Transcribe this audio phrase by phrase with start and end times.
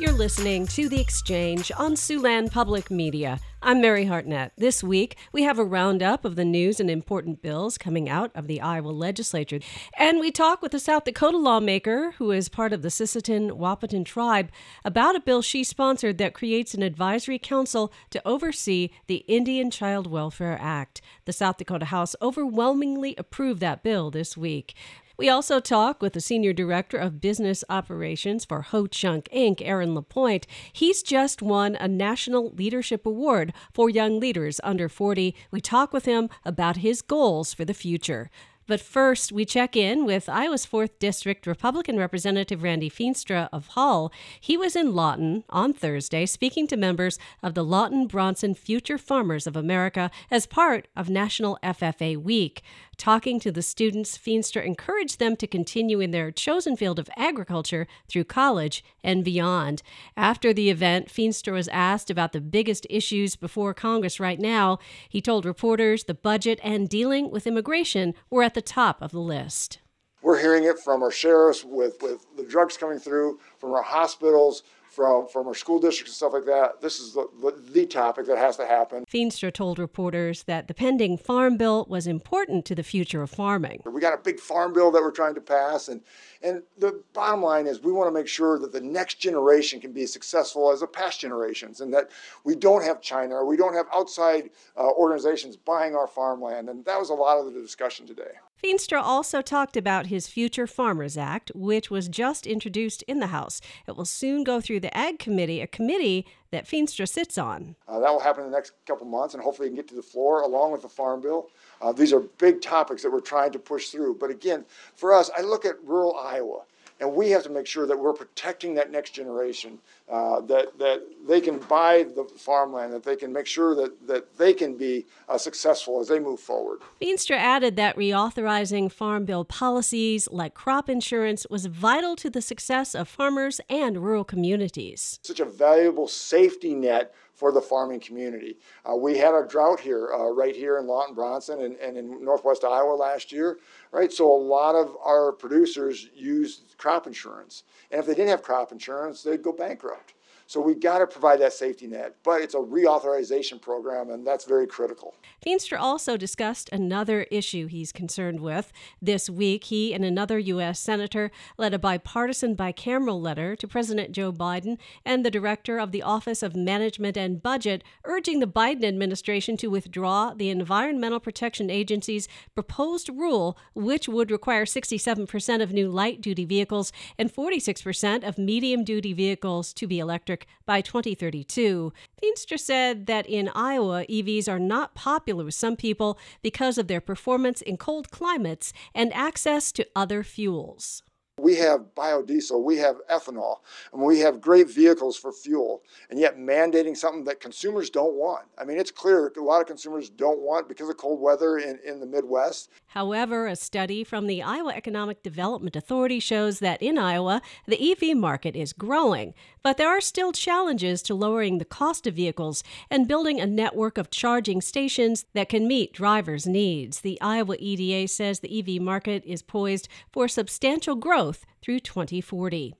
[0.00, 3.38] You're listening to The Exchange on Siouxland Public Media.
[3.60, 4.52] I'm Mary Hartnett.
[4.56, 8.46] This week, we have a roundup of the news and important bills coming out of
[8.46, 9.60] the Iowa legislature.
[9.98, 14.06] And we talk with a South Dakota lawmaker who is part of the Sisseton Wahpeton
[14.06, 14.50] tribe
[14.86, 20.06] about a bill she sponsored that creates an advisory council to oversee the Indian Child
[20.06, 21.02] Welfare Act.
[21.26, 24.74] The South Dakota House overwhelmingly approved that bill this week.
[25.20, 29.94] We also talk with the Senior Director of Business Operations for Ho Chunk Inc., Aaron
[29.94, 30.46] LaPointe.
[30.72, 35.34] He's just won a National Leadership Award for young leaders under 40.
[35.50, 38.30] We talk with him about his goals for the future.
[38.70, 44.12] But first, we check in with Iowa's 4th District Republican Representative Randy Feenstra of Hull.
[44.40, 49.48] He was in Lawton on Thursday speaking to members of the Lawton Bronson Future Farmers
[49.48, 52.62] of America as part of National FFA Week.
[53.00, 57.86] Talking to the students, Feenstra encouraged them to continue in their chosen field of agriculture
[58.08, 59.82] through college and beyond.
[60.18, 64.78] After the event, Feenstra was asked about the biggest issues before Congress right now.
[65.08, 69.20] He told reporters the budget and dealing with immigration were at the top of the
[69.20, 69.78] list.
[70.22, 74.62] We're hearing it from our sheriffs with, with the drugs coming through, from our hospitals,
[74.90, 76.80] from, from our school districts and stuff like that.
[76.82, 79.04] This is the, the topic that has to happen.
[79.10, 83.82] Feenstra told reporters that the pending farm bill was important to the future of farming.
[83.86, 86.02] We got a big farm bill that we're trying to pass, and,
[86.42, 89.92] and the bottom line is we want to make sure that the next generation can
[89.92, 92.10] be as successful as the past generations, and that
[92.44, 96.68] we don't have China or we don't have outside uh, organizations buying our farmland.
[96.68, 98.32] And that was a lot of the discussion today.
[98.62, 103.60] Feenstra also talked about his Future Farmers Act, which was just introduced in the House.
[103.88, 107.76] It will soon go through the Ag Committee, a committee that Feenstra sits on.
[107.88, 109.94] Uh, that will happen in the next couple months, and hopefully, we can get to
[109.94, 111.48] the floor along with the Farm Bill.
[111.80, 114.16] Uh, these are big topics that we're trying to push through.
[114.16, 116.62] But again, for us, I look at rural Iowa.
[117.00, 121.02] And we have to make sure that we're protecting that next generation, uh, that, that
[121.26, 125.06] they can buy the farmland, that they can make sure that, that they can be
[125.28, 126.80] uh, successful as they move forward.
[127.00, 132.94] Feenstra added that reauthorizing Farm Bill policies like crop insurance was vital to the success
[132.94, 135.18] of farmers and rural communities.
[135.22, 138.58] Such a valuable safety net for the farming community.
[138.84, 142.22] Uh, we had a drought here, uh, right here in Lawton Bronson and, and in
[142.22, 143.58] northwest Iowa last year,
[143.92, 144.12] right?
[144.12, 147.64] So a lot of our producers used crop insurance.
[147.90, 150.12] And if they didn't have crop insurance, they'd go bankrupt.
[150.50, 154.44] So we got to provide that safety net, but it's a reauthorization program, and that's
[154.44, 155.14] very critical.
[155.46, 158.72] Feenstra also discussed another issue he's concerned with.
[159.00, 160.80] This week, he and another U.S.
[160.80, 166.02] Senator led a bipartisan bicameral letter to President Joe Biden and the Director of the
[166.02, 172.26] Office of Management and Budget, urging the Biden administration to withdraw the Environmental Protection Agency's
[172.56, 178.82] proposed rule, which would require 67% of new light duty vehicles and 46% of medium
[178.82, 181.92] duty vehicles to be electric electric by 2032.
[182.22, 187.00] Feenstra said that in Iowa, EVs are not popular with some people because of their
[187.00, 191.02] performance in cold climates and access to other fuels.
[191.40, 193.60] We have biodiesel, we have ethanol,
[193.94, 198.44] and we have great vehicles for fuel, and yet mandating something that consumers don't want.
[198.58, 201.78] I mean, it's clear a lot of consumers don't want because of cold weather in,
[201.82, 202.68] in the Midwest.
[202.88, 208.16] However, a study from the Iowa Economic Development Authority shows that in Iowa, the EV
[208.18, 213.08] market is growing, but there are still challenges to lowering the cost of vehicles and
[213.08, 217.00] building a network of charging stations that can meet drivers' needs.
[217.00, 222.74] The Iowa EDA says the EV market is poised for substantial growth through 2040.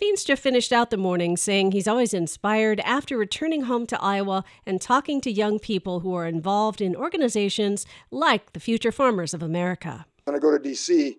[0.00, 4.80] Feenstra finished out the morning saying he's always inspired after returning home to Iowa and
[4.80, 10.06] talking to young people who are involved in organizations like the Future Farmers of America.
[10.24, 11.18] When I go to D.C.,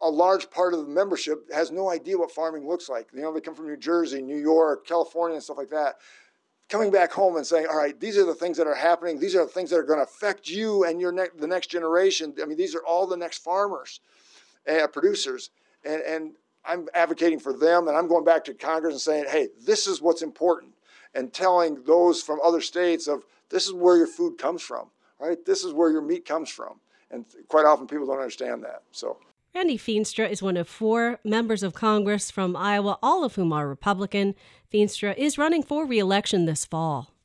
[0.00, 3.08] a large part of the membership has no idea what farming looks like.
[3.12, 5.96] You know, they come from New Jersey, New York, California, and stuff like that.
[6.68, 9.20] Coming back home and saying, "All right, these are the things that are happening.
[9.20, 11.68] These are the things that are going to affect you and your ne- the next
[11.68, 12.34] generation.
[12.42, 14.00] I mean, these are all the next farmers,
[14.68, 15.50] uh, producers."
[15.86, 16.32] and, and
[16.64, 20.02] I'm advocating for them, and I'm going back to Congress and saying, hey, this is
[20.02, 20.74] what's important,
[21.14, 24.90] and telling those from other states of this is where your food comes from,
[25.20, 25.38] right?
[25.44, 28.82] This is where your meat comes from, and quite often people don't understand that.
[28.90, 29.16] So.
[29.56, 33.66] Randy Feenstra is one of four members of Congress from Iowa, all of whom are
[33.66, 34.34] Republican.
[34.70, 37.15] Feenstra is running for reelection this fall.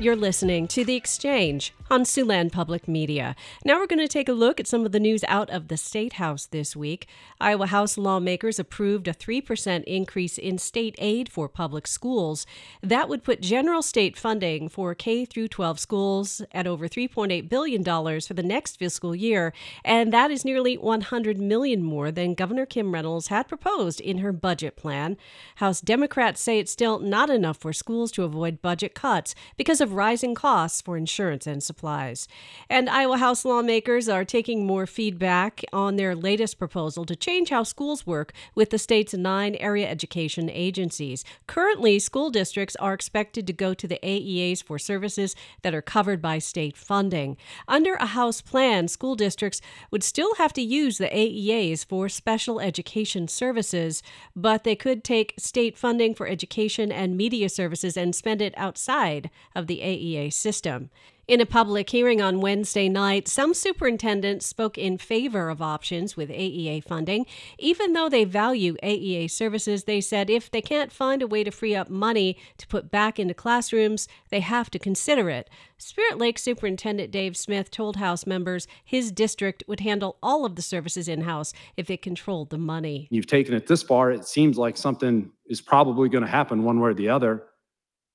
[0.00, 3.34] You're listening to The Exchange on Siouxland Public Media.
[3.64, 5.76] Now we're going to take a look at some of the news out of the
[5.76, 7.06] State House this week.
[7.40, 12.46] Iowa House lawmakers approved a 3% increase in state aid for public schools.
[12.80, 17.84] That would put general state funding for K through 12 schools at over $3.8 billion
[17.84, 19.52] for the next fiscal year,
[19.84, 24.32] and that is nearly 100 million more than Governor Kim Reynolds had proposed in her
[24.32, 25.16] budget plan.
[25.56, 29.89] House Democrats say it's still not enough for schools to avoid budget cuts because of
[29.90, 32.28] of rising costs for insurance and supplies.
[32.68, 37.64] And Iowa House lawmakers are taking more feedback on their latest proposal to change how
[37.64, 41.24] schools work with the state's nine area education agencies.
[41.46, 46.22] Currently, school districts are expected to go to the AEAs for services that are covered
[46.22, 47.36] by state funding.
[47.66, 49.60] Under a House plan, school districts
[49.90, 54.02] would still have to use the AEAs for special education services,
[54.36, 59.30] but they could take state funding for education and media services and spend it outside
[59.54, 60.90] of the AEA system.
[61.30, 66.28] In a public hearing on Wednesday night, some superintendents spoke in favor of options with
[66.28, 67.24] AEA funding.
[67.56, 71.52] Even though they value AEA services, they said if they can't find a way to
[71.52, 75.48] free up money to put back into classrooms, they have to consider it.
[75.78, 80.62] Spirit Lake Superintendent Dave Smith told House members his district would handle all of the
[80.62, 83.06] services in house if it controlled the money.
[83.08, 86.80] You've taken it this far, it seems like something is probably going to happen one
[86.80, 87.44] way or the other.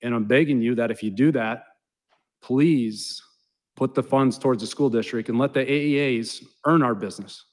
[0.06, 1.64] And I'm begging you that if you do that,
[2.44, 3.20] please
[3.76, 7.44] put the funds towards the school district and let the AEAs earn our business.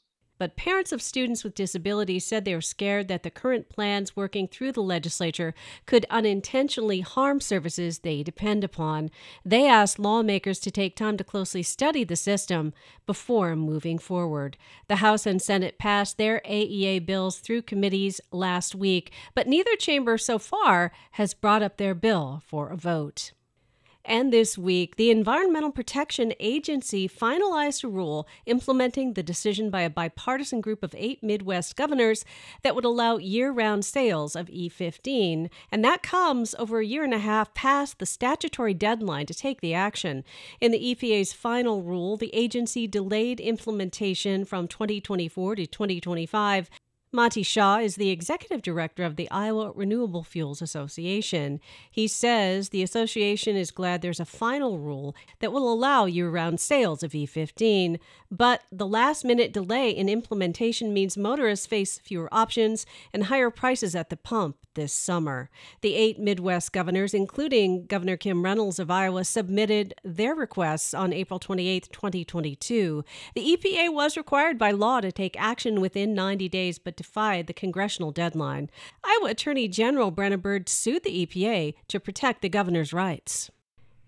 [0.42, 4.48] But parents of students with disabilities said they are scared that the current plans working
[4.48, 5.54] through the legislature
[5.86, 9.12] could unintentionally harm services they depend upon.
[9.44, 12.72] They asked lawmakers to take time to closely study the system
[13.06, 14.56] before moving forward.
[14.88, 20.18] The House and Senate passed their AEA bills through committees last week, but neither chamber
[20.18, 23.30] so far has brought up their bill for a vote.
[24.04, 29.90] And this week, the Environmental Protection Agency finalized a rule implementing the decision by a
[29.90, 32.24] bipartisan group of eight Midwest governors
[32.62, 35.48] that would allow year round sales of E15.
[35.70, 39.60] And that comes over a year and a half past the statutory deadline to take
[39.60, 40.24] the action.
[40.60, 46.68] In the EPA's final rule, the agency delayed implementation from 2024 to 2025
[47.14, 51.60] Monty Shaw is the executive director of the Iowa Renewable Fuels Association.
[51.90, 56.58] He says the association is glad there's a final rule that will allow year round
[56.58, 57.98] sales of E15,
[58.32, 63.94] but the last minute delay in implementation means motorists face fewer options and higher prices
[63.94, 65.50] at the pump this summer.
[65.82, 71.38] The eight Midwest governors, including Governor Kim Reynolds of Iowa, submitted their requests on April
[71.38, 73.04] 28, 2022.
[73.34, 77.52] The EPA was required by law to take action within 90 days, but defied the
[77.52, 78.70] congressional deadline.
[79.04, 83.50] Iowa Attorney General Brenna Bird sued the EPA to protect the governor's rights.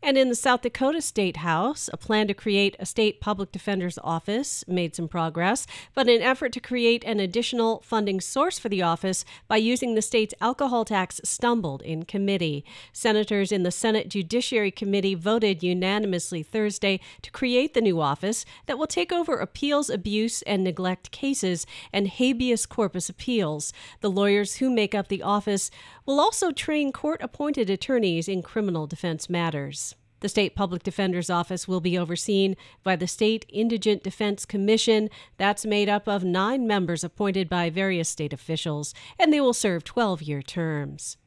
[0.07, 3.99] And in the South Dakota State House, a plan to create a state public defender's
[4.05, 8.83] office made some progress, but an effort to create an additional funding source for the
[8.83, 12.67] office by using the state's alcohol tax stumbled in committee.
[12.93, 18.77] Senators in the Senate Judiciary Committee voted unanimously Thursday to create the new office that
[18.77, 23.73] will take over appeals, abuse, and neglect cases and habeas corpus appeals.
[24.03, 25.71] The lawyers who make up the office
[26.05, 29.94] will also train court appointed attorneys in criminal defense matters.
[30.25, 35.11] The State Public Defender's Office will be overseen by the State Indigent Defense Commission.
[35.37, 39.85] That's made up of nine members appointed by various state officials, and they will serve
[39.85, 41.19] 12 year terms.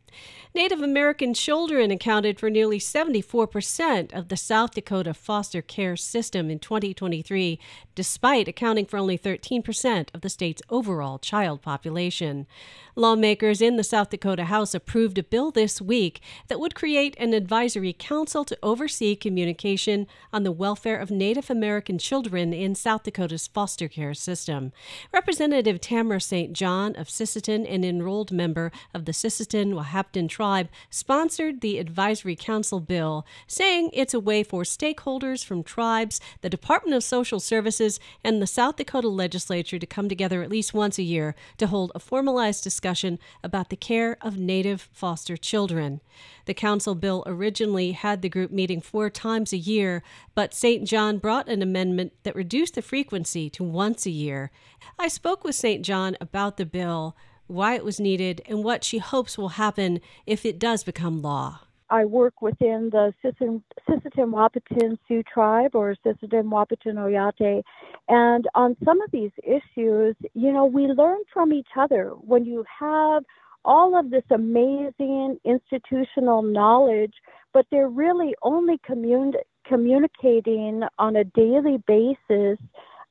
[0.58, 6.58] Native American children accounted for nearly 74% of the South Dakota foster care system in
[6.58, 7.60] 2023,
[7.94, 12.48] despite accounting for only 13% of the state's overall child population.
[12.96, 17.36] Lawmakers in the South Dakota House approved a bill this week that would create an
[17.36, 23.46] advisory council to oversee communication on the welfare of Native American children in South Dakota's
[23.46, 24.72] foster care system.
[25.14, 26.54] Representative Tamara St.
[26.54, 30.47] John of Sisseton, an enrolled member of the Sisseton Wahpeton tribe,
[30.90, 36.96] sponsored the advisory council bill, saying it's a way for stakeholders from tribes, the Department
[36.96, 41.04] of Social Services, and the South Dakota legislature to come together at least once a
[41.04, 46.00] year to hold a formalized discussion discussion about the care of Native foster children.
[46.46, 50.04] The council bill originally had the group meeting four times a year,
[50.36, 50.88] but St.
[50.88, 54.52] John brought an amendment that reduced the frequency to once a year.
[54.98, 55.84] I spoke with St.
[55.84, 57.16] John about the bill,
[57.48, 61.62] why it was needed, and what she hopes will happen if it does become law.
[61.90, 67.64] I work within the Sisseton Wahpeton Sioux tribe or Sisseton Wahpeton Oyate.
[68.10, 72.10] And on some of these issues, you know, we learn from each other.
[72.10, 73.24] When you have
[73.64, 77.14] all of this amazing institutional knowledge,
[77.54, 79.34] but they're really only commun-
[79.66, 82.60] communicating on a daily basis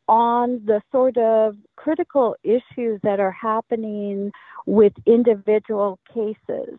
[0.08, 4.30] on the sort of critical issues that are happening
[4.66, 6.78] with individual cases.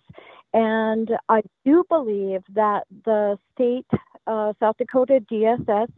[0.53, 3.85] And I do believe that the state,
[4.25, 5.89] uh, South Dakota DSS,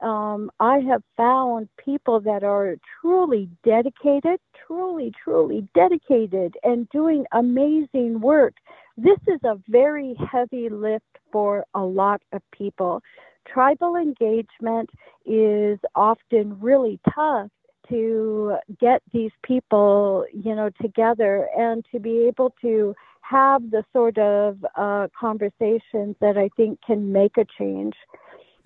[0.00, 8.20] um, I have found people that are truly dedicated, truly, truly dedicated, and doing amazing
[8.20, 8.54] work.
[8.96, 13.02] This is a very heavy lift for a lot of people.
[13.46, 14.90] Tribal engagement
[15.24, 17.50] is often really tough
[17.88, 24.18] to get these people, you know, together and to be able to have the sort
[24.18, 27.94] of uh, conversations that I think can make a change.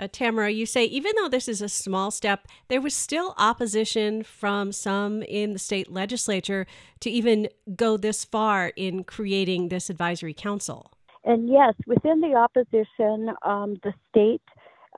[0.00, 4.22] Uh, Tamara, you say even though this is a small step, there was still opposition
[4.22, 6.66] from some in the state legislature
[7.00, 10.92] to even go this far in creating this advisory council.
[11.24, 14.42] And yes, within the opposition, um, the state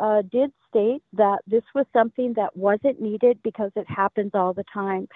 [0.01, 4.65] uh, did state that this was something that wasn't needed because it happens all the
[4.73, 5.07] time.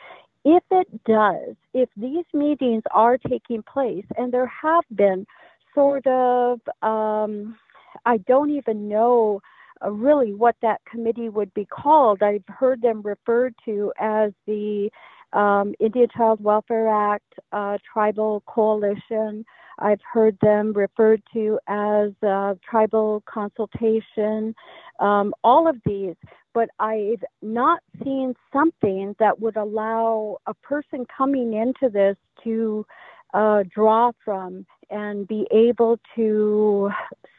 [0.44, 5.26] If it does, if these meetings are taking place, and there have been
[5.74, 7.56] sort of, um,
[8.04, 9.40] I don't even know
[9.82, 12.22] uh, really what that committee would be called.
[12.22, 14.90] I've heard them referred to as the
[15.32, 19.44] um, Indian Child Welfare Act uh, Tribal Coalition.
[19.78, 24.54] I've heard them referred to as uh, tribal consultation,
[25.00, 26.16] um, all of these,
[26.52, 32.86] but I've not seen something that would allow a person coming into this to
[33.34, 36.90] uh, draw from and be able to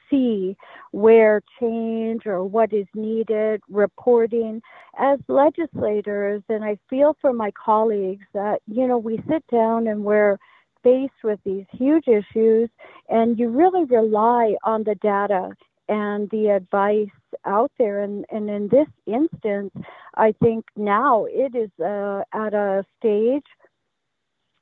[0.10, 0.56] see
[0.92, 4.62] where change or what is needed, reporting.
[5.00, 10.04] As legislators, and I feel for my colleagues that, you know, we sit down and
[10.04, 10.38] we're
[10.86, 12.70] faced with these huge issues,
[13.10, 15.44] and you really rely on the data
[15.90, 18.04] and the advice out there.
[18.04, 19.74] And, and in this instance,
[20.16, 23.50] I think now it is uh, at a stage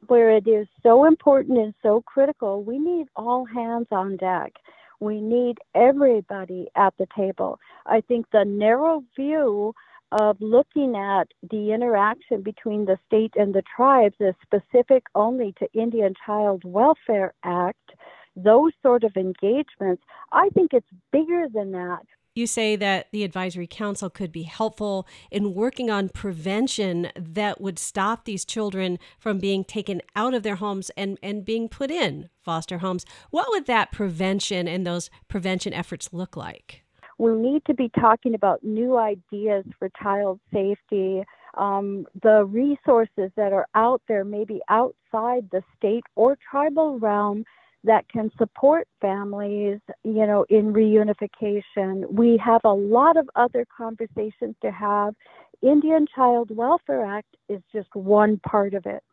[0.07, 2.63] where it is so important and so critical.
[2.63, 4.53] We need all hands on deck.
[4.99, 7.59] We need everybody at the table.
[7.85, 9.73] I think the narrow view
[10.19, 15.67] of looking at the interaction between the state and the tribes as specific only to
[15.73, 17.91] Indian Child Welfare Act,
[18.35, 22.05] those sort of engagements, I think it's bigger than that.
[22.35, 27.77] You say that the advisory council could be helpful in working on prevention that would
[27.77, 32.29] stop these children from being taken out of their homes and, and being put in
[32.41, 33.05] foster homes.
[33.29, 36.82] What would that prevention and those prevention efforts look like?
[37.17, 41.23] We need to be talking about new ideas for child safety.
[41.55, 47.45] Um, the resources that are out there, maybe outside the state or tribal realm,
[47.83, 52.09] that can support families, you know, in reunification.
[52.09, 55.15] We have a lot of other conversations to have.
[55.61, 59.03] Indian Child Welfare Act is just one part of it.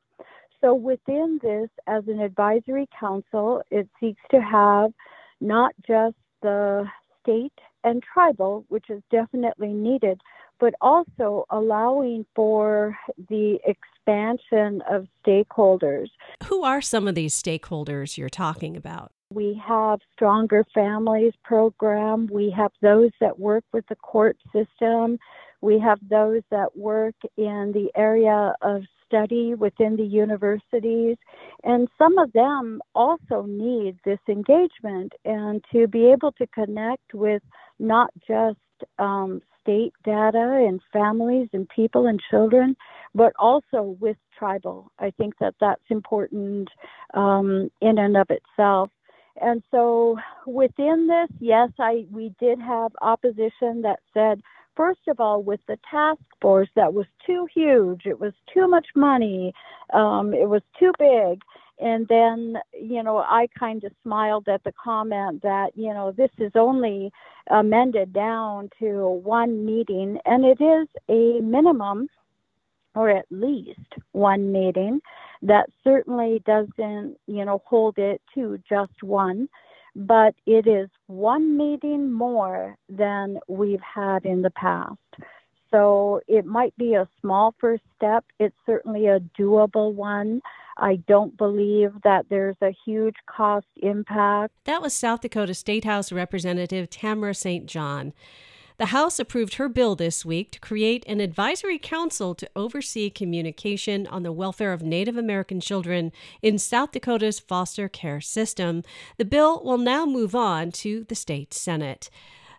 [0.61, 4.93] So within this, as an advisory council, it seeks to have
[5.41, 6.85] not just the
[7.23, 7.53] state
[7.85, 10.21] and tribal, which is definitely needed,
[10.59, 12.97] but also allowing for
[13.29, 16.09] the expansion of stakeholders.
[16.45, 19.13] Who are some of these stakeholders you're talking about?
[19.33, 22.29] We have Stronger Families program.
[22.31, 25.19] We have those that work with the court system.
[25.61, 31.17] We have those that work in the area of study within the universities.
[31.65, 37.43] And some of them also need this engagement and to be able to connect with
[37.79, 38.59] not just
[38.99, 42.77] um, state data and families and people and children,
[43.15, 44.91] but also with tribal.
[44.99, 46.69] I think that that's important
[47.15, 48.91] um, in and of itself.
[49.41, 54.43] And so within this, yes, I we did have opposition that said,
[54.77, 58.07] first of all, with the task force, that was too huge.
[58.07, 59.53] It was too much money.
[59.93, 61.43] Um, it was too big.
[61.79, 66.31] And then, you know, I kind of smiled at the comment that, you know, this
[66.39, 67.11] is only
[67.51, 72.09] amended down to one meeting, and it is a minimum
[72.95, 73.79] or at least
[74.13, 75.01] one meeting
[75.43, 79.49] that certainly doesn't, you know, hold it to just one,
[79.95, 84.99] but it is one meeting more than we've had in the past.
[85.71, 88.25] So it might be a small first step.
[88.39, 90.43] It's certainly a doable one.
[90.77, 94.53] I don't believe that there's a huge cost impact.
[94.65, 97.67] That was South Dakota State House Representative Tamara St.
[97.67, 98.13] John.
[98.81, 104.07] The House approved her bill this week to create an advisory council to oversee communication
[104.07, 108.83] on the welfare of Native American children in South Dakota's foster care system.
[109.19, 112.09] The bill will now move on to the state Senate.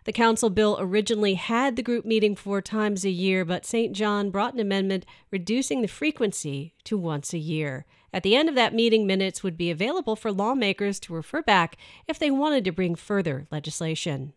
[0.04, 3.92] The council bill originally had the group meeting four times a year, but St.
[3.92, 7.84] John brought an amendment reducing the frequency to once a year.
[8.12, 11.76] At the end of that meeting, minutes would be available for lawmakers to refer back
[12.06, 14.34] if they wanted to bring further legislation.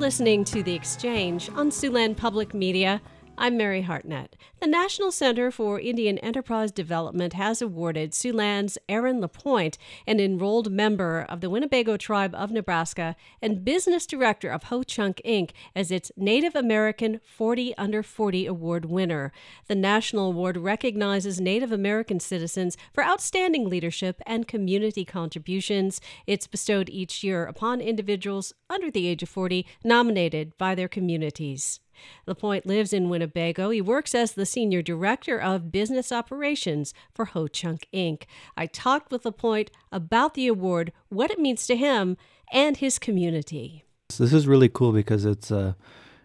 [0.00, 3.02] Listening to The Exchange on Siouxland Public Media.
[3.42, 4.36] I'm Mary Hartnett.
[4.60, 11.24] The National Center for Indian Enterprise Development has awarded Siouxland's Aaron LaPointe, an enrolled member
[11.26, 16.12] of the Winnebago Tribe of Nebraska and business director of Ho Chunk Inc., as its
[16.18, 19.32] Native American 40 Under 40 Award winner.
[19.68, 26.02] The National Award recognizes Native American citizens for outstanding leadership and community contributions.
[26.26, 31.80] It's bestowed each year upon individuals under the age of 40 nominated by their communities.
[32.26, 33.70] LaPointe lives in Winnebago.
[33.70, 38.24] He works as the senior director of business operations for Ho Chunk Inc.
[38.56, 42.16] I talked with LaPointe about the award, what it means to him,
[42.52, 43.84] and his community.
[44.18, 45.76] This is really cool because it's a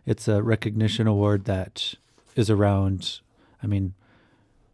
[0.05, 1.95] it's a recognition award that
[2.35, 3.19] is around.
[3.61, 3.93] I mean,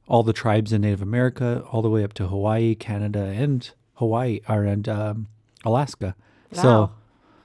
[0.08, 4.42] all the tribes in Native America, all the way up to Hawaii, Canada, and Hawaii,
[4.50, 5.28] or and um,
[5.64, 6.16] Alaska.
[6.54, 6.62] Wow.
[6.62, 6.92] So,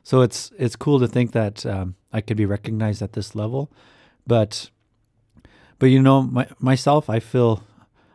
[0.07, 3.73] so it's it's cool to think that um, I could be recognized at this level,
[4.25, 4.71] but
[5.81, 7.65] but you know, my, myself, I feel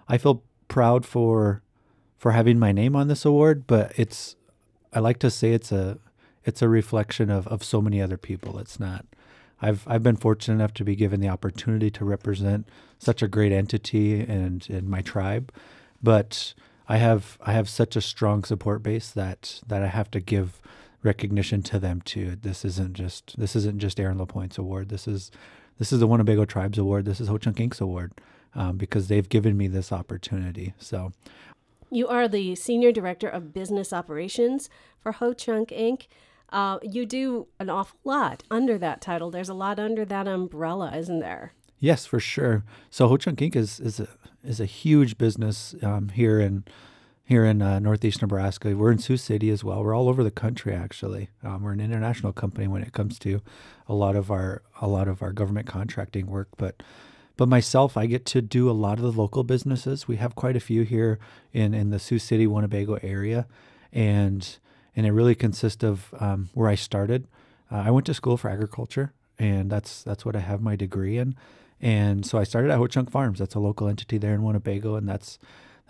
[0.07, 1.63] I feel proud for
[2.17, 4.38] for having my name on this award, but it's
[4.93, 5.98] I like to say it's a
[6.45, 8.57] it's a reflection of, of so many other people.
[8.57, 9.05] It's not.
[9.62, 12.69] I've I've been fortunate enough to be given the opportunity to represent
[13.00, 15.51] such a great entity and in my tribe,
[16.01, 16.53] but
[16.88, 20.62] I have I have such a strong support base that that I have to give
[21.03, 22.38] recognition to them too.
[22.41, 24.90] This isn't just this isn't just Aaron LaPointe's award.
[24.90, 25.31] This is
[25.77, 27.05] this is the Winnebago Tribes Award.
[27.05, 28.11] This is Ho Chunk Inc.'s award
[28.53, 30.74] um, because they've given me this opportunity.
[30.77, 31.11] So
[31.90, 36.07] You are the senior director of business operations for Ho Chunk Inc.
[36.50, 39.31] Uh, you do an awful lot under that title.
[39.31, 41.53] There's a lot under that umbrella, isn't there?
[41.79, 42.64] Yes, for sure.
[42.90, 43.55] So Ho Chunk Inc.
[43.55, 44.07] is is a
[44.44, 46.64] is a huge business um, here in
[47.31, 48.75] here in uh, northeast Nebraska.
[48.75, 49.81] We're in Sioux City as well.
[49.81, 51.29] We're all over the country actually.
[51.41, 53.41] Um, we're an international company when it comes to
[53.87, 56.83] a lot of our a lot of our government contracting work, but
[57.37, 60.09] but myself, I get to do a lot of the local businesses.
[60.09, 61.20] We have quite a few here
[61.53, 63.48] in in the Sioux City, Winnebago area,
[63.94, 64.46] and
[64.94, 67.29] and it really consists of um, where I started.
[67.72, 71.17] Uh, I went to school for agriculture, and that's that's what I have my degree
[71.17, 71.35] in.
[71.79, 73.39] And so I started at Ho Chunk Farms.
[73.39, 75.39] That's a local entity there in Winnebago, and that's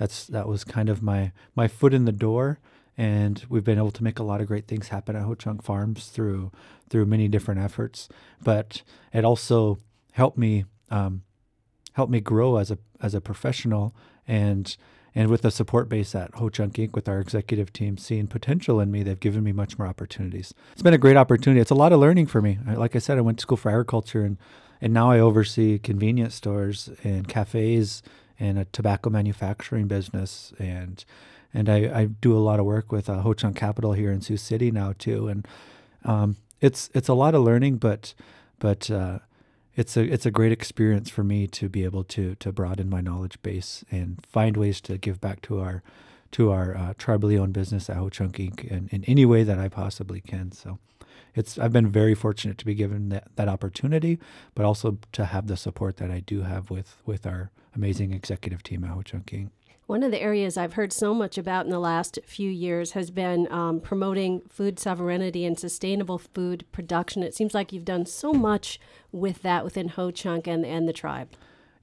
[0.01, 2.59] that's that was kind of my my foot in the door.
[2.97, 5.61] And we've been able to make a lot of great things happen at Ho Chunk
[5.61, 6.51] Farms through
[6.89, 8.09] through many different efforts.
[8.43, 8.81] But
[9.13, 9.77] it also
[10.13, 11.21] helped me um,
[12.09, 13.95] me grow as a as a professional
[14.27, 14.75] and
[15.13, 16.93] and with the support base at Ho Chunk Inc.
[16.93, 20.51] with our executive team seeing potential in me, they've given me much more opportunities.
[20.71, 21.61] It's been a great opportunity.
[21.61, 22.57] It's a lot of learning for me.
[22.65, 24.37] Like I said, I went to school for agriculture and
[24.83, 28.01] and now I oversee convenience stores and cafes
[28.41, 31.05] and a tobacco manufacturing business and
[31.53, 34.21] and I, I do a lot of work with uh, Ho Chunk Capital here in
[34.21, 35.47] Sioux City now too and
[36.03, 38.13] um, it's it's a lot of learning but
[38.59, 39.19] but uh,
[39.75, 42.99] it's a it's a great experience for me to be able to to broaden my
[42.99, 45.83] knowledge base and find ways to give back to our
[46.31, 48.63] to our uh, tribally owned business at Ho Chunk Inc.
[48.65, 50.51] In, in any way that I possibly can.
[50.51, 50.79] So
[51.35, 54.19] it's I've been very fortunate to be given that, that opportunity,
[54.55, 58.63] but also to have the support that I do have with with our amazing executive
[58.63, 59.49] team at Ho Chunk Inc.
[59.87, 63.11] One of the areas I've heard so much about in the last few years has
[63.11, 67.23] been um, promoting food sovereignty and sustainable food production.
[67.23, 68.79] It seems like you've done so much
[69.11, 71.27] with that within Ho Chunk and, and the tribe.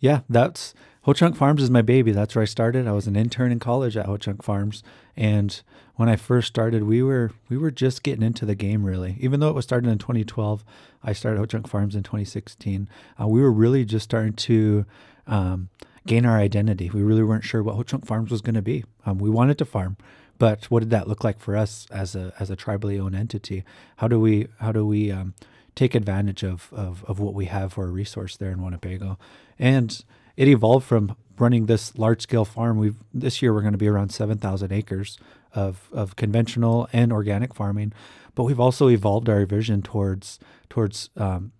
[0.01, 2.13] Yeah, that's Ho Chunk Farms is my baby.
[2.13, 2.87] That's where I started.
[2.87, 4.83] I was an intern in college at Ho Chunk Farms,
[5.17, 5.61] and
[5.97, 9.17] when I first started, we were we were just getting into the game really.
[9.19, 10.65] Even though it was started in 2012,
[11.03, 12.89] I started Ho Chunk Farms in 2016.
[13.21, 14.85] Uh, we were really just starting to
[15.27, 15.71] um,
[16.07, 16.91] gain our identity.
[16.91, 18.85] We really weren't sure what Ho Chunk Farms was going to be.
[19.05, 19.97] Um, we wanted to farm,
[20.39, 23.65] but what did that look like for us as a as a tribally owned entity?
[23.97, 25.35] How do we how do we um,
[25.79, 29.19] take advantage of, of of what we have for a resource there in Winnebago?
[29.59, 30.05] And
[30.37, 32.79] it evolved from running this large scale farm.
[32.79, 35.19] We've this year we're going to be around seven thousand acres
[35.55, 37.93] of of conventional and organic farming,
[38.35, 40.38] but we've also evolved our vision towards
[40.69, 41.53] towards um,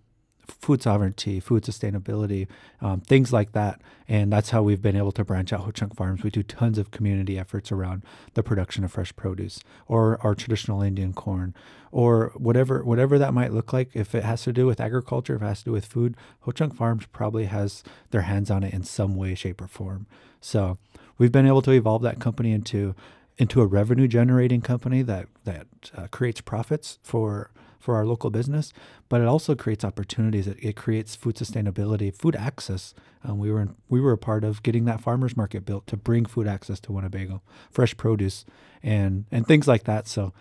[0.49, 2.47] food sovereignty, food sustainability,
[2.81, 3.81] um, things like that.
[4.07, 6.23] And that's how we've been able to branch out Ho Chunk Farms.
[6.23, 10.81] We do tons of community efforts around the production of fresh produce or our traditional
[10.81, 11.53] Indian corn
[11.91, 13.89] or whatever whatever that might look like.
[13.93, 16.51] If it has to do with agriculture, if it has to do with food, Ho
[16.51, 20.07] Chunk Farms probably has their hands on it in some way, shape, or form.
[20.41, 20.77] So
[21.17, 22.95] we've been able to evolve that company into
[23.37, 28.73] into a revenue generating company that that uh, creates profits for for our local business,
[29.07, 30.47] but it also creates opportunities.
[30.47, 32.93] It, it creates food sustainability, food access.
[33.23, 35.97] Um, we were in, we were a part of getting that farmers market built to
[35.97, 38.45] bring food access to Winnebago, fresh produce,
[38.83, 40.07] and and things like that.
[40.07, 40.33] So,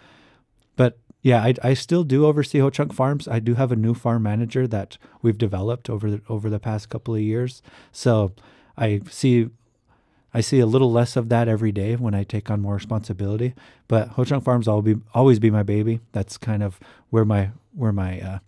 [0.76, 3.26] but yeah, I, I still do oversee Ho Chunk Farms.
[3.26, 6.88] I do have a new farm manager that we've developed over the, over the past
[6.88, 7.62] couple of years.
[7.92, 8.32] So
[8.76, 9.48] I see
[10.38, 13.54] I see a little less of that every day when I take on more responsibility.
[13.88, 15.98] But Ho Chunk Farms will be always be my baby.
[16.12, 16.78] That's kind of
[17.10, 18.38] where my where my uh,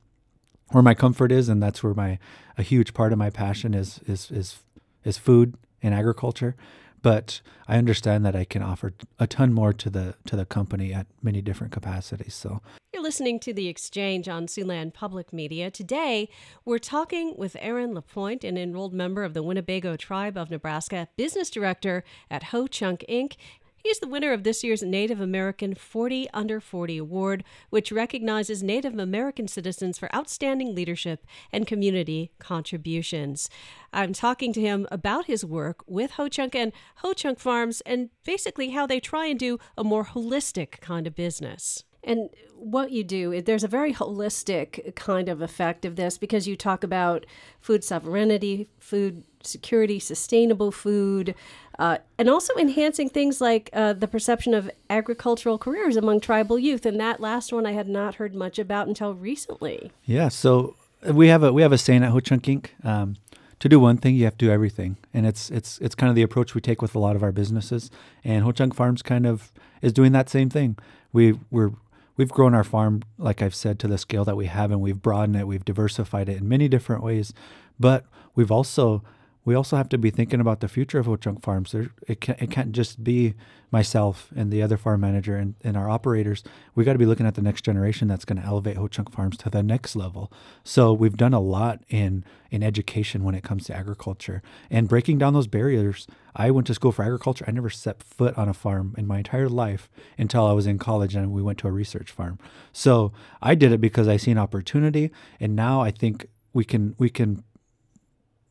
[0.69, 2.21] where my comfort is, and that's where my
[2.57, 4.63] a huge part of my passion is is is
[5.03, 6.55] is food and agriculture
[7.03, 10.93] but I understand that I can offer a ton more to the to the company
[10.93, 12.35] at many different capacities.
[12.35, 12.61] So
[12.93, 15.71] you're listening to the Exchange on Siouxland Public Media.
[15.71, 16.29] Today,
[16.65, 21.51] we're talking with Aaron Lapointe, an enrolled member of the Winnebago Tribe of Nebraska, business
[21.51, 23.37] director at Ho Chunk Inc.
[23.83, 28.99] He's the winner of this year's Native American 40 Under 40 Award, which recognizes Native
[28.99, 33.49] American citizens for outstanding leadership and community contributions.
[33.93, 38.11] I'm talking to him about his work with Ho Chunk and Ho Chunk Farms and
[38.25, 41.85] basically how they try and do a more holistic kind of business.
[42.03, 46.57] And what you do, there's a very holistic kind of effect of this because you
[46.57, 47.27] talk about
[47.61, 51.35] food sovereignty, food security, sustainable food,
[51.79, 56.85] uh, and also enhancing things like uh, the perception of agricultural careers among tribal youth.
[56.85, 59.91] And that last one I had not heard much about until recently.
[60.05, 60.77] Yeah, so
[61.11, 62.85] we have a we have a saying at Ho Chunk Inc.
[62.85, 63.17] Um,
[63.61, 66.17] to do one thing, you have to do everything, and it's it's it's kind of
[66.17, 67.91] the approach we take with a lot of our businesses.
[68.25, 70.77] And Ho Chunk Farms kind of is doing that same thing.
[71.13, 71.73] We we're
[72.17, 75.01] we've grown our farm, like I've said, to the scale that we have, and we've
[75.01, 77.33] broadened it, we've diversified it in many different ways.
[77.79, 79.03] But we've also
[79.45, 81.73] we also have to be thinking about the future of Ho Chunk Farms.
[81.73, 83.35] There, it, can't, it can't just be
[83.71, 86.43] myself and the other farm manager and, and our operators.
[86.75, 89.13] We got to be looking at the next generation that's going to elevate Ho Chunk
[89.13, 90.31] Farms to the next level.
[90.63, 95.19] So we've done a lot in in education when it comes to agriculture and breaking
[95.19, 96.07] down those barriers.
[96.35, 97.45] I went to school for agriculture.
[97.47, 100.79] I never set foot on a farm in my entire life until I was in
[100.79, 102.39] college and we went to a research farm.
[102.73, 106.95] So I did it because I see an opportunity, and now I think we can
[106.99, 107.45] we can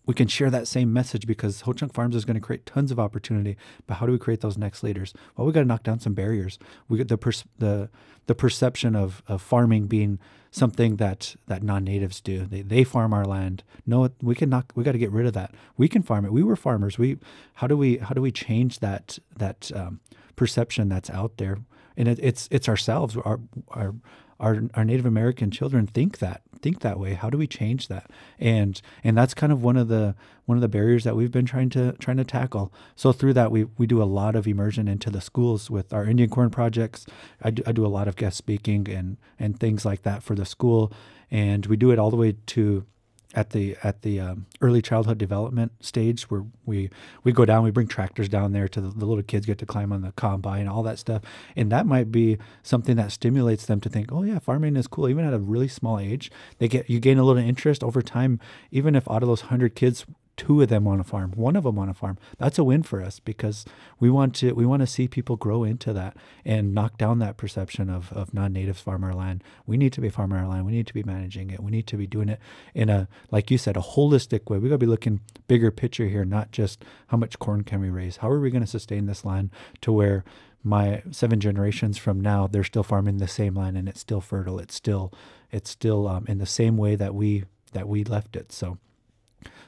[0.09, 2.89] we can share that same message because Ho Chunk Farms is going to create tons
[2.89, 3.55] of opportunity.
[3.85, 5.13] But how do we create those next leaders?
[5.37, 6.57] Well, we got to knock down some barriers.
[6.87, 7.91] We get the per- the
[8.25, 10.17] the perception of, of farming being
[10.49, 12.47] something that that non-natives do.
[12.47, 13.63] They they farm our land.
[13.85, 14.73] No, we can knock.
[14.73, 15.53] We got to get rid of that.
[15.77, 16.33] We can farm it.
[16.33, 16.97] We were farmers.
[16.97, 17.19] We
[17.53, 19.99] how do we how do we change that that um,
[20.35, 21.59] perception that's out there?
[21.95, 23.15] And it, it's it's ourselves.
[23.15, 23.93] Our our
[24.39, 27.13] our, our Native American children think that think that way.
[27.13, 28.09] How do we change that?
[28.39, 31.45] And and that's kind of one of the one of the barriers that we've been
[31.45, 32.73] trying to trying to tackle.
[32.95, 36.05] So through that, we we do a lot of immersion into the schools with our
[36.05, 37.05] Indian corn projects.
[37.41, 40.35] I do, I do a lot of guest speaking and and things like that for
[40.35, 40.91] the school,
[41.31, 42.85] and we do it all the way to
[43.35, 46.89] at the at the um, early childhood development stage where we
[47.23, 49.67] we go down we bring tractors down there to the, the, little kids get to
[49.67, 51.21] climb on the combine and all that stuff.
[51.55, 55.07] And that might be something that stimulates them to think oh yeah farming is cool.
[55.07, 58.39] Even at a really small age they get you gain a little interest over time.
[58.71, 60.05] Even if out of those 100 kids
[60.39, 62.17] two of them on a farm, one of them on a farm.
[62.37, 63.65] That's a win for us because
[63.99, 67.35] we want to we want to see people grow into that and knock down that
[67.35, 69.43] perception of, of non-natives farm our land.
[69.67, 70.65] We need to be farming our land.
[70.65, 71.59] We need to be managing it.
[71.59, 72.39] We need to be doing it
[72.73, 74.57] in a like you said, a holistic way.
[74.57, 77.89] We got to be looking bigger picture here, not just how much corn can we
[77.89, 78.17] raise.
[78.17, 79.49] How are we going to sustain this land
[79.81, 80.23] to where
[80.63, 84.57] my seven generations from now they're still farming the same land and it's still fertile.
[84.57, 85.11] It's still
[85.51, 88.53] it's still um, in the same way that we that we left it.
[88.53, 88.77] So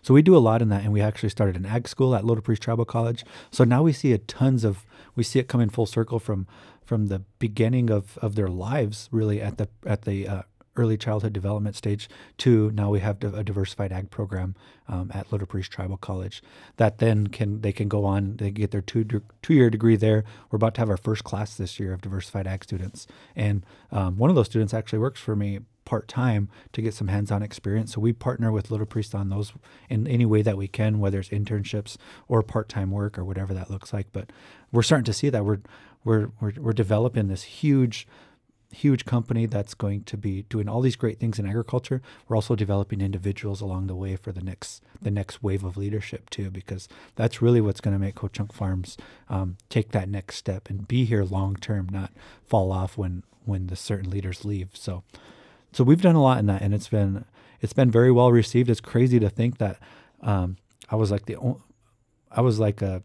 [0.02, 2.26] so we do a lot in that, and we actually started an ag school at
[2.26, 3.24] Little Priest Tribal College.
[3.52, 4.86] So now we see a tons of
[5.16, 6.48] we see it coming full circle from
[6.84, 10.42] from the beginning of, of their lives, really at the at the uh,
[10.76, 14.56] early childhood development stage to now we have a diversified ag program
[14.88, 16.42] um, at Little Priest Tribal College
[16.78, 19.04] that then can they can go on they get their two
[19.42, 20.24] two year degree there.
[20.50, 24.18] We're about to have our first class this year of diversified ag students, and um,
[24.18, 25.60] one of those students actually works for me
[25.92, 27.92] part time to get some hands on experience.
[27.92, 29.52] So we partner with Little Priest on those
[29.90, 31.98] in any way that we can, whether it's internships
[32.30, 34.08] or part time work or whatever that looks like.
[34.14, 34.32] But
[34.72, 35.60] we're starting to see that we're
[36.06, 38.08] we're we're, we're developing this huge
[38.72, 42.02] huge company that's going to be doing all these great things in agriculture.
[42.26, 46.30] We're also developing individuals along the way for the next the next wave of leadership
[46.30, 48.96] too, because that's really what's going to make Ho Chunk Farms
[49.28, 52.14] um, take that next step and be here long term, not
[52.48, 54.70] fall off when when the certain leaders leave.
[54.74, 55.04] So,
[55.72, 57.26] so we've done a lot in that, and it's been
[57.60, 58.70] it's been very well received.
[58.70, 59.80] It's crazy to think that
[60.22, 60.58] um,
[60.90, 61.56] I was like the
[62.32, 63.04] I was like a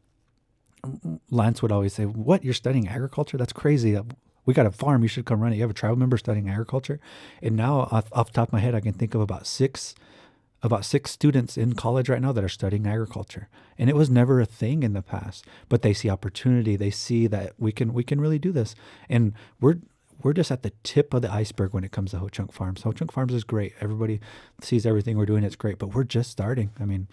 [1.30, 3.36] Lance would always say, "What you're studying agriculture?
[3.36, 3.98] That's crazy
[4.46, 5.02] we got a farm.
[5.02, 5.56] You should come run it.
[5.56, 7.00] You have a tribal member studying agriculture.
[7.42, 9.94] And now, off, off the top of my head, I can think of about six
[10.62, 13.48] about six students in college right now that are studying agriculture
[13.78, 17.26] and it was never a thing in the past but they see opportunity they see
[17.26, 18.74] that we can we can really do this
[19.10, 19.76] and we're
[20.22, 22.82] we're just at the tip of the iceberg when it comes to Ho Chunk Farms.
[22.82, 23.74] Ho Chunk Farms is great.
[23.80, 24.20] Everybody
[24.60, 25.44] sees everything we're doing.
[25.44, 26.70] It's great, but we're just starting.
[26.80, 27.08] I mean,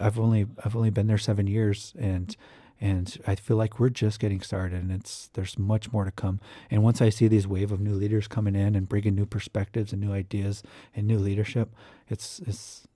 [0.00, 2.36] I've only I've only been there seven years, and
[2.80, 6.40] and I feel like we're just getting started, and it's there's much more to come.
[6.70, 9.92] And once I see these wave of new leaders coming in and bringing new perspectives
[9.92, 10.62] and new ideas
[10.94, 11.74] and new leadership,
[12.08, 12.86] it's it's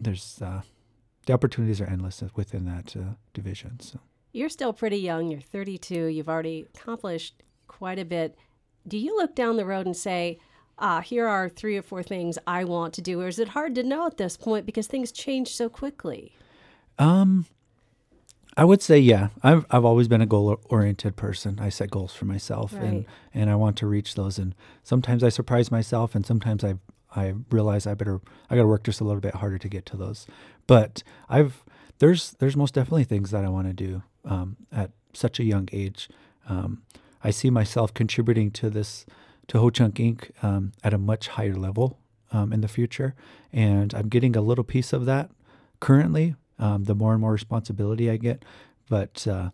[0.00, 0.62] there's uh,
[1.26, 3.80] the opportunities are endless within that uh, division.
[3.80, 4.00] So
[4.32, 5.30] you're still pretty young.
[5.30, 6.06] You're 32.
[6.06, 8.36] You've already accomplished quite a bit.
[8.86, 10.38] Do you look down the road and say?
[10.82, 13.20] ah, here are three or four things I want to do?
[13.20, 16.32] Or is it hard to know at this point because things change so quickly?
[16.98, 17.46] Um,
[18.56, 19.28] I would say yeah.
[19.42, 21.58] I've I've always been a goal oriented person.
[21.60, 22.82] I set goals for myself right.
[22.82, 26.74] and and I want to reach those and sometimes I surprise myself and sometimes I
[27.14, 29.86] I realize I better I got to work just a little bit harder to get
[29.86, 30.26] to those.
[30.66, 31.64] But I've
[31.98, 35.68] there's there's most definitely things that I want to do um, at such a young
[35.72, 36.08] age.
[36.48, 36.82] Um,
[37.24, 39.06] I see myself contributing to this
[39.48, 40.30] to Ho Chunk Inc.
[40.42, 41.98] Um, at a much higher level
[42.32, 43.14] um, in the future,
[43.52, 45.30] and I'm getting a little piece of that
[45.80, 48.44] currently um, the more and more responsibility I get.
[48.88, 49.50] But uh,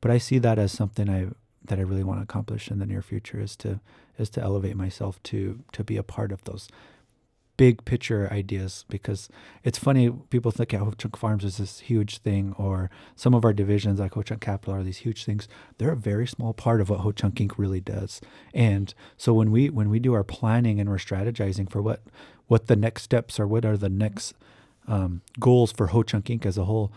[0.00, 1.28] but I see that as something I
[1.64, 3.80] that I really want to accomplish in the near future is to
[4.18, 6.68] is to elevate myself to to be a part of those
[7.56, 9.28] big picture ideas because
[9.62, 13.52] it's funny people think Ho Chunk Farms is this huge thing or some of our
[13.52, 15.48] divisions like Ho Chunk Capital are these huge things.
[15.78, 17.52] They're a very small part of what Ho Chunk Inc.
[17.56, 18.20] really does.
[18.52, 22.02] And so when we when we do our planning and we're strategizing for what
[22.46, 24.34] what the next steps are what are the next
[24.86, 26.44] um, goals for Ho Chunk Inc.
[26.44, 26.92] as a whole,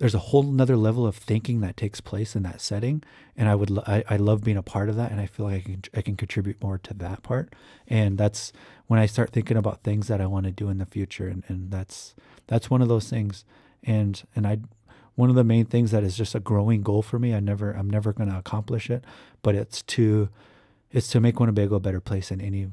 [0.00, 3.02] there's a whole nother level of thinking that takes place in that setting,
[3.36, 5.56] and I would I, I love being a part of that, and I feel like
[5.56, 7.54] I can I can contribute more to that part,
[7.86, 8.50] and that's
[8.86, 11.44] when I start thinking about things that I want to do in the future, and,
[11.48, 12.14] and that's
[12.46, 13.44] that's one of those things,
[13.84, 14.60] and and I
[15.16, 17.34] one of the main things that is just a growing goal for me.
[17.34, 19.04] I never I'm never going to accomplish it,
[19.42, 20.30] but it's to
[20.90, 22.68] it's to make Winnebago a better place in any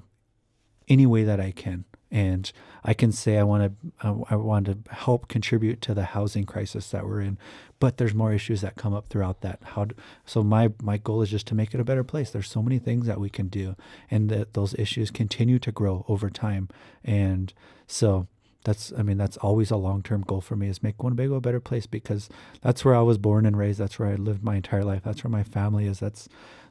[0.87, 2.52] any way that I can and
[2.84, 6.46] I can say I want to uh, I want to help contribute to the housing
[6.46, 7.38] crisis that we're in,
[7.80, 9.60] but there's more issues that come up throughout that.
[9.63, 12.32] How do, so my my goal is just to make it a better place.
[12.32, 13.76] There's so many things that we can do,
[14.10, 16.70] and that those issues continue to grow over time,
[17.04, 17.54] and
[17.88, 18.28] so
[18.63, 21.41] that's I mean that's always a long term goal for me is make Winnebago a
[21.41, 22.30] better place because
[22.62, 23.80] that's where I was born and raised.
[23.80, 25.04] That's where I lived my entire life.
[25.04, 26.00] That's where my family is.
[26.00, 26.30] That's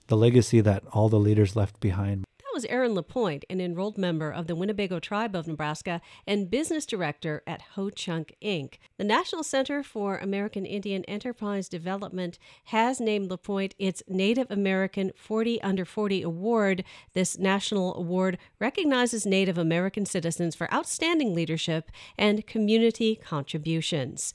[0.08, 2.24] the legacy that all the leaders left behind
[2.56, 7.42] was Aaron LaPointe, an enrolled member of the Winnebago Tribe of Nebraska and business director
[7.46, 8.78] at Ho Chunk Inc.
[8.96, 15.60] The National Center for American Indian Enterprise Development has named LaPointe its Native American 40
[15.60, 16.82] Under 40 Award.
[17.12, 24.32] This national award recognizes Native American citizens for outstanding leadership and community contributions.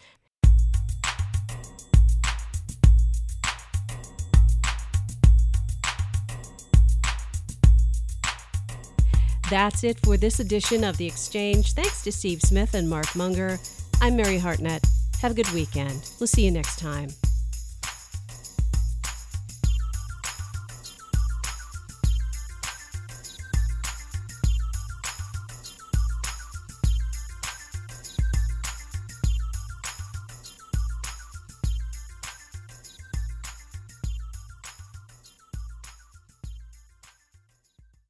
[9.52, 11.74] That's it for this edition of The Exchange.
[11.74, 13.60] Thanks to Steve Smith and Mark Munger.
[14.00, 14.82] I'm Mary Hartnett.
[15.22, 16.10] Have a good weekend.
[16.22, 17.10] We'll see you next time.